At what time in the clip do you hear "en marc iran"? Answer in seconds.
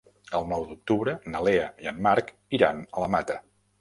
1.93-2.83